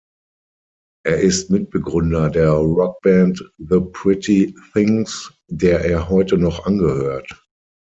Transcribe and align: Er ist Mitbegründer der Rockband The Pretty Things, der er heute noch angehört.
Er 1.05 1.17
ist 1.19 1.51
Mitbegründer 1.51 2.31
der 2.31 2.49
Rockband 2.49 3.37
The 3.59 3.79
Pretty 3.93 4.55
Things, 4.73 5.31
der 5.47 5.81
er 5.85 6.09
heute 6.09 6.39
noch 6.39 6.65
angehört. 6.65 7.39